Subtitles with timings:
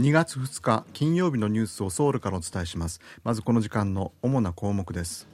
[0.00, 3.02] 2月2日金曜日のニュースをソウルからお伝えします。
[3.22, 5.28] まずこの時間の主な項目です。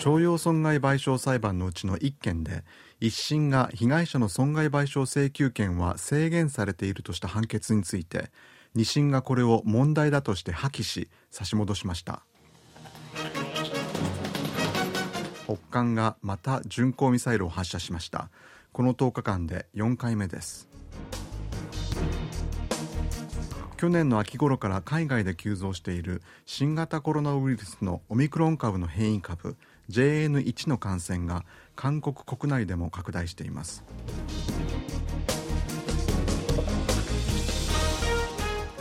[0.00, 2.64] 徴用損害賠償裁判のうちの1件で
[2.98, 8.32] 一審が被害者の損害賠償請求権は制限されているとした判決について
[8.74, 12.24] 2審がこれを問題だとして破棄し差し戻しました。
[15.46, 18.28] 北韓がまた巡航ミサイルを発射しました。
[18.74, 20.68] この10日間で4回目です。
[23.76, 29.56] 去年の秋頃から海外で急増している新型コロナウイルスのオミクロン株の変異株
[29.90, 31.44] JN1 の感染が
[31.76, 33.84] 韓国国内でも拡大しています。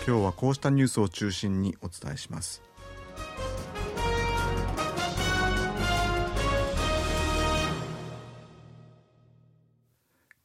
[0.08, 2.64] 今日はこうしたニュースを中心にお伝えします。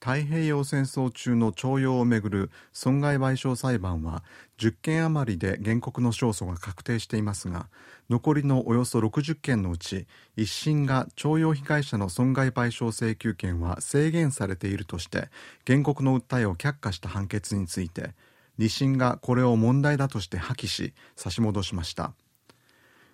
[0.09, 4.25] 太平洋戦争中の徴用をめぐる損害賠償裁判は
[4.57, 7.69] 10件余りで原告の勝訴が確定していますが
[8.09, 15.29] 残りのおよそ60件のうち一審が徴用被害者の損害賠償請求権は制限されているとして
[15.67, 18.15] 原告の訴えを却下した判決について
[18.57, 22.15] 二審がこれを問題だとして破棄し差し戻しました。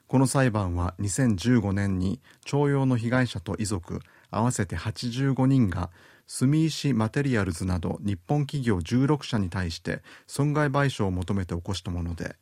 [0.07, 4.01] この裁判は2015年に徴用の被害者と遺族
[4.31, 5.91] 合わせて85人が
[6.27, 12.37] 住石マテリアルズなど日本企業16社に対して損害賠償を求めて起こしたもので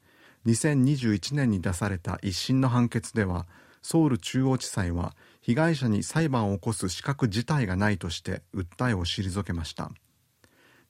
[0.47, 3.47] 2021年に出された一審の判決では
[3.83, 9.91] ソウル中央地裁は被害者に裁判を起こす資格自体がないとして訴えを退けました。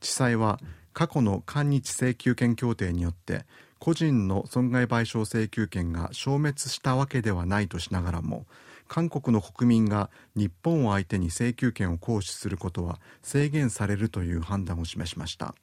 [0.00, 0.60] 地裁は
[0.92, 3.46] 過去の韓日請求権協定によって
[3.78, 8.46] 個人の損害賠償請求権が消滅したわけではないとしながらも
[8.92, 15.54] 韓国の国民が日本を相手に請求権を行使することは制限されるという判断を示しました。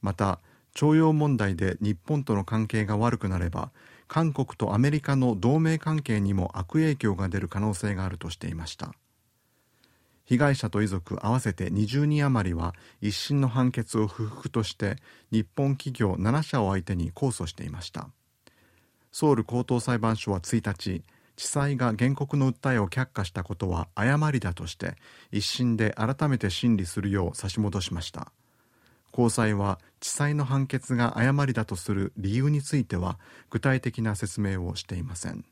[0.00, 0.40] また
[0.72, 3.70] 徴用問題で日本との関係が悪くなれば
[4.06, 8.94] 韓国とアメリカの同盟関係にも悪影響が出る可能性があるとしていました。
[10.24, 14.96] 被害者と遺族合わせて20人余りは一審の判決を不服として
[15.30, 18.08] 日本企業7社を相手に控訴していました。
[19.12, 21.02] ソウル高等裁判所は1日
[21.38, 24.96] 地裁が原告の訴えを却下したことは誤りだとして
[25.30, 28.32] 一審で改めて審理するよう差し戻しました。
[29.12, 35.44] 高裁は地裁の判決が誤りだとする理由については具体的な説明をしていません。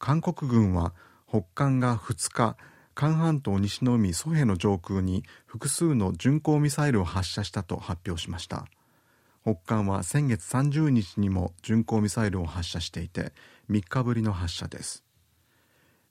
[0.00, 0.92] 韓国軍は
[1.28, 2.56] 北韓が2日
[2.98, 8.66] 韓半島西の海ソヘの上空に複数の巡航ミサイルを発射したと発表しました。
[9.44, 13.32] 北韓は先月30日にも巡航ミサイルを発射していて
[13.70, 15.04] 3日ぶりの発射です。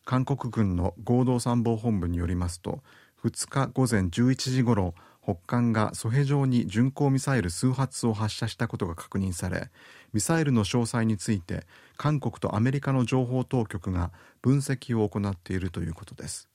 [0.05, 2.79] 韓国軍の合同参謀本部によりますと
[3.21, 9.71] 2日午前11時ごろ北韓がソヘ上に巡航ミサイル数発を発射したことが確認され
[10.13, 11.67] ミサイルの詳細について
[11.97, 16.47] 韓国とアメリカの情報当局が分析を行っているということです。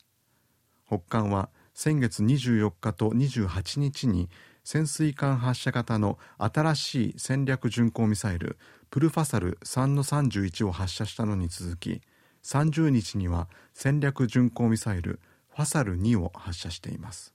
[0.93, 4.29] 北韓は先月24日と28日に
[4.63, 8.59] 潜水艦発射型の新しい戦略巡航ミサイル
[8.91, 12.03] プルファサル3の31を発射したのに続き
[12.45, 17.33] 30日には戦略巡航ミサイルファサル2を発射しています。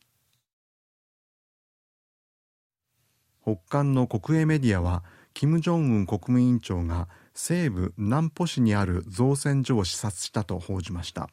[3.41, 5.03] 北韓の国営メディアは
[5.33, 11.29] 金正恩国務委員長が西部南浦市にある造船所を視察したと報じました。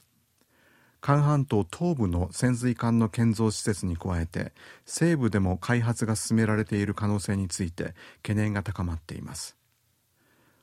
[1.04, 4.54] 韓半島東部の潜水艦の建造施設に加えて
[4.87, 9.54] 西部でも開発が進められている可能性について懸念が高まっています。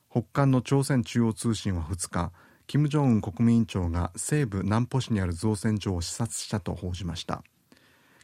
[0.09, 2.31] 北韓の朝鮮中央通信は2日
[2.65, 7.43] 金正恩国務委員長が西部南浦市にある造船所を視察したと報じました。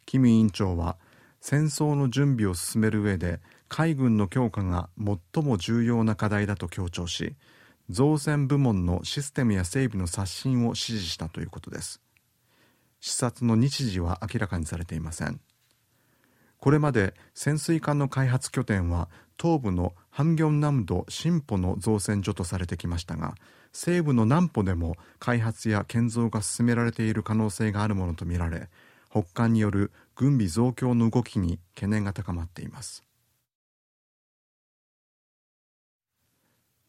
[0.07, 0.97] 金委員長は
[1.39, 7.36] 戦争の準備を進める上で海軍の強化が最も重要な課題だと強調し
[7.92, 12.01] 造船部門のシステムや整備の刷新を指示したということです。
[13.07, 15.39] 視察の日時は明らかにされていません。
[16.59, 19.09] これまで潜水艦の開発拠点は
[19.39, 23.36] 東部のハンギョン南道新浦の造船所とされてきましたが
[23.71, 28.69] 西部の南浦でも開発や建造が進められている可能性があるものとみられ
[29.09, 33.04] 北韓による軍備増強の動きに懸念が高まっています。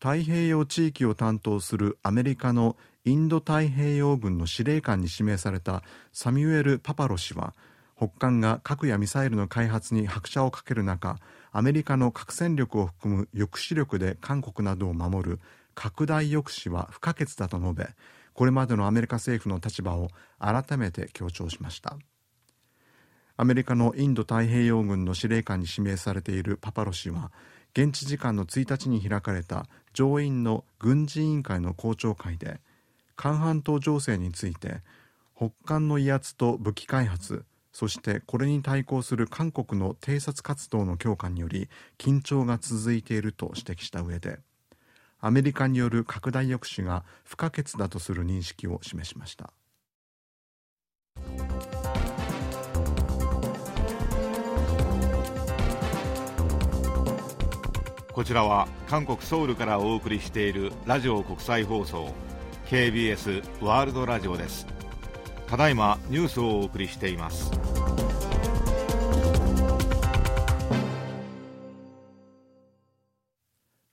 [0.01, 2.77] 太平洋地域を担当するアメリカの
[3.09, 5.83] インド太平洋軍の司令官に指名された
[6.13, 7.55] サミュエル・パパロ氏は
[7.97, 11.19] 北韓が核やミサイルの開発に拍車をかける中
[11.51, 15.41] アメリカの核戦力を含む抑止力で韓国などを守る
[15.75, 17.89] 拡大抑止は不可欠だと述べ
[18.35, 21.97] これまでのアメリカ政府の立場を改めて強調しました。
[23.41, 27.31] アメリカのインド太平洋軍の司令官に指名されているパパロ氏は
[27.73, 32.61] 現地時間の1日に開かれた上院の軍事委員会の公聴会で
[33.19, 34.81] 韓半島情勢について
[35.37, 41.69] 北韓の威圧と武器開発そしてこれに対抗する韓国の偵察活動の強化により
[41.99, 44.39] 緊張が続いていると指摘した上で
[45.21, 49.53] アメリカによる拡大抑止が不可欠だとする認識を示しました。
[58.13, 62.13] こちらは韓国ソウルからお送りしているラジオ国際放送。
[62.69, 64.67] KBS ワールドラジオです。
[65.47, 67.51] ただいまニュースをお送りしています。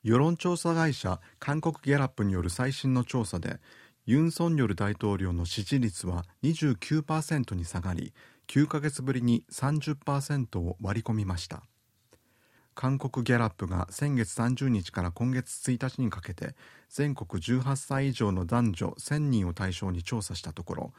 [0.03, 3.61] 世論調査会社韓国ギャラップによる最新の調査で
[4.05, 8.13] ユン・ソンニョル大統領の支持率は29%に下がり
[8.47, 11.63] 9ヶ月ぶりに30%を割り込みました。
[12.75, 16.55] 韓国ギャラップが先月30日から今月1日にかけて
[16.89, 20.93] 全国18歳以上の男女1000人を対象に調査したところ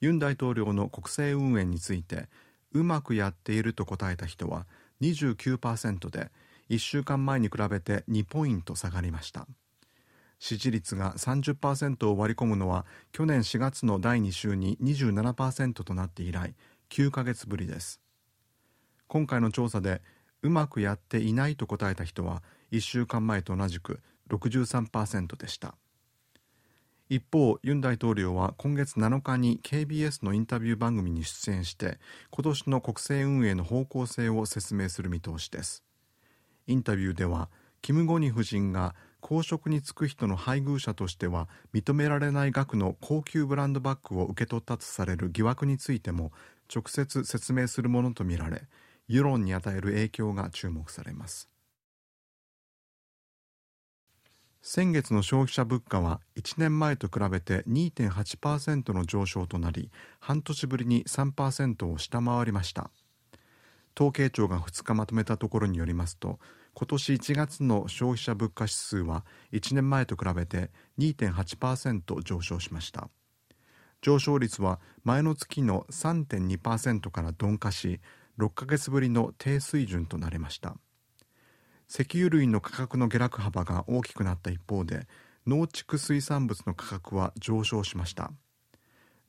[0.00, 2.28] ユン大統領の国政運営について
[2.72, 4.66] うまくやっていると答えた人は
[5.02, 6.30] 29%で
[6.68, 9.46] 1週間前に比べて2ポイント下がりました。
[10.38, 16.54] 支持率が30%を割り込むのは去年4月の第2週に27%となって以来
[16.88, 18.00] 9ヶ月ぶりです。
[19.06, 20.00] 今回の調査で
[20.42, 22.42] うまくやっていないと答えた人は
[22.72, 24.00] 1週間前と同じく
[24.30, 25.74] 63%でした。
[27.08, 31.98] 一方ユン大統領は今月7日に KBS のインタビュー番組に出演して
[32.30, 35.82] 今年の国政運営の方向性を説明する見通しです。
[36.68, 37.48] インタビューでは
[37.82, 46.30] キム・ゴニ夫人が公職に就く人の配偶者としては認められない額の高級ブランドバッグを受け取ったとされる疑惑についても
[46.72, 48.62] 直接説明するものとみられ
[49.12, 51.48] 世論に与える影響が注目されます。
[54.62, 59.90] 先月の消費者物価は1年前と比べて2.8%の上昇となり
[60.20, 62.92] 半年ぶりに3%を下回りました。
[63.96, 66.38] 統計庁が2日まとめたところによりますと
[66.74, 70.70] 今年1月の消費者物価指数は1年前と比べて
[71.00, 73.08] 2.8%上昇しました。
[74.02, 78.00] 上昇率は前の月の3.2%から鈍化し
[78.40, 80.74] 6ヶ月ぶりの低水準となりました。
[81.90, 85.06] 石油類の価格の下落幅が大きくなった一方で
[85.46, 88.32] 農畜水産物の価格は上昇しました。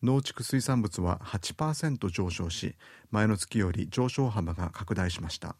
[0.01, 2.75] 農畜水産物は8%上昇し
[3.11, 5.57] 前の月より上昇幅が拡大しました。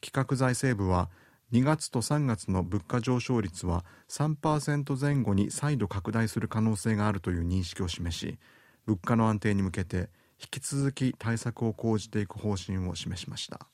[0.00, 1.10] 企画財政部は
[1.52, 8.38] 2月と3月の物価上昇率は3%前後に再度拡大する可能性があるという認識を示し
[8.86, 13.66] 物価の安定に向けて引き続き対策を講じていく方針を示しました。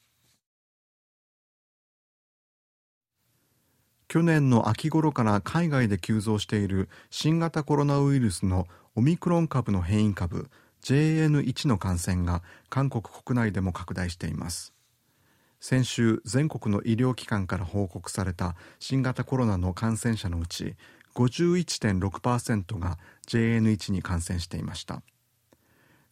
[4.09, 10.49] 去年の秋頃から海外で急増している新型コロナウイルスのオミクロン株の変異株
[10.83, 14.73] JN1 の感染が韓国国内でも拡大しています。
[15.59, 20.77] 先週全国の医療機関から報告された新型コロナの感染者のうち
[21.15, 25.03] 51.6%が JN1 に感染していました。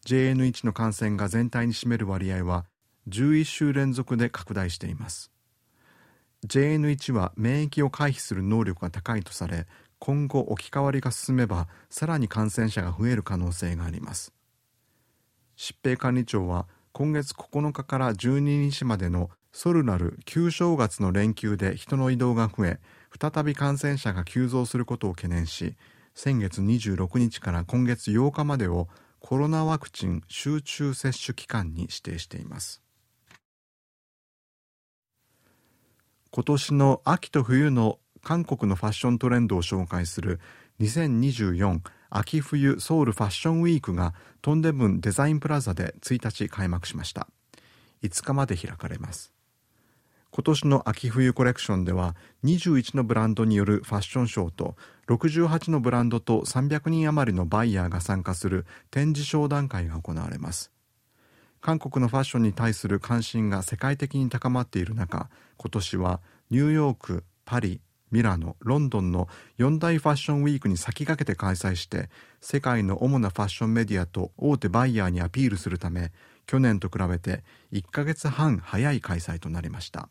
[0.04, 2.66] JN1 の感染が全体に占める割合は
[3.08, 5.30] 11週連続で拡大しています。
[6.46, 9.66] JN1 は免疫を回避する能力が高いとされ
[9.98, 14.32] 今後置き換わりが進めばさらに感染者が増える可能性があります。
[15.56, 22.80] 疾病管理庁は今月9日から12日までのソルナル旧正月の連休で人の移動が増え
[23.18, 25.74] 再び感染者が急増することを懸念し
[26.14, 28.88] 先月26日から今月8日までを
[29.26, 32.82] コロナワクチン集中接種期間に指定しています。
[36.30, 40.40] 今年の秋と冬の韓国のファッショントレンドを紹介する
[40.80, 44.12] 2024秋冬ソウルファッションウィークが
[44.42, 47.26] トンデムンデザインプラザで1日開幕しました。
[48.02, 49.32] 5日まで開かれます。
[50.36, 54.74] 今年の秋冬コレクションでは21のブランドによるファッションショーと
[55.06, 60.72] 68のブランドと300人余りのバイヤーが参加する展示商談会が行われます。
[61.60, 69.28] 韓国のファッションに対する関心が世界的に高まっている中今年はニューヨークパリミラノロンドンの
[69.60, 72.10] 4大ファッションウィークに先駆けて開催して
[72.40, 76.10] 世界の主なファッションメディアと大手バイヤーにアピールするため
[76.44, 80.08] 去年と比べて1ヶ月半早い開催となりました。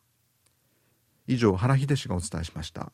[1.27, 2.92] 以上原秀氏がお伝えしました。